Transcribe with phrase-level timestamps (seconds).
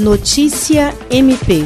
[0.00, 1.62] Notícia MP.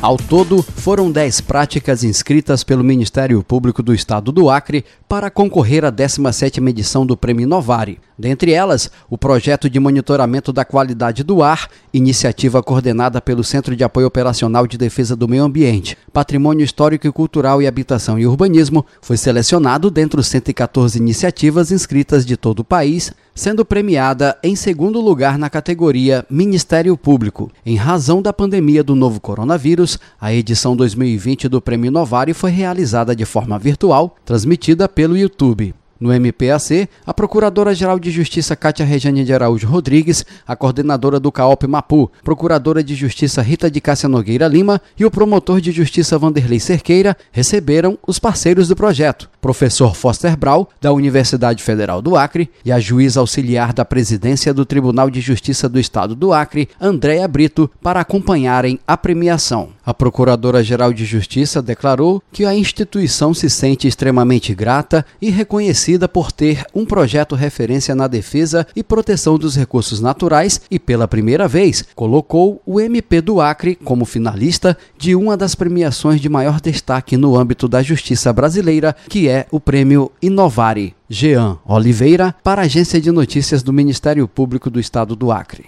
[0.00, 5.84] Ao todo, foram 10 práticas inscritas pelo Ministério Público do Estado do Acre para concorrer
[5.84, 7.98] à 17ª edição do Prêmio Novari.
[8.20, 13.82] Dentre elas, o projeto de monitoramento da qualidade do ar, iniciativa coordenada pelo Centro de
[13.82, 18.84] Apoio Operacional de Defesa do Meio Ambiente, Patrimônio Histórico e Cultural e Habitação e Urbanismo,
[19.00, 25.00] foi selecionado dentre os 114 iniciativas inscritas de todo o país, sendo premiada em segundo
[25.00, 27.50] lugar na categoria Ministério Público.
[27.64, 33.16] Em razão da pandemia do novo coronavírus, a edição 2020 do Prêmio Novari foi realizada
[33.16, 35.74] de forma virtual, transmitida pelo YouTube.
[36.00, 41.66] No MPAC, a Procuradora-Geral de Justiça Cátia Rejane de Araújo Rodrigues, a coordenadora do CAOP
[41.66, 46.58] Mapu, Procuradora de Justiça Rita de Cássia Nogueira Lima e o promotor de Justiça Vanderlei
[46.58, 52.72] Cerqueira receberam os parceiros do projeto, professor Foster Brau, da Universidade Federal do Acre, e
[52.72, 57.70] a juíza auxiliar da presidência do Tribunal de Justiça do Estado do Acre, Andréa Brito,
[57.82, 59.68] para acompanharem a premiação.
[59.90, 66.30] A Procuradora-Geral de Justiça declarou que a instituição se sente extremamente grata e reconhecida por
[66.30, 71.84] ter um projeto referência na defesa e proteção dos recursos naturais e, pela primeira vez,
[71.96, 77.36] colocou o MP do Acre como finalista de uma das premiações de maior destaque no
[77.36, 80.94] âmbito da justiça brasileira, que é o Prêmio Inovare.
[81.08, 85.64] Jean Oliveira, para a Agência de Notícias do Ministério Público do Estado do Acre.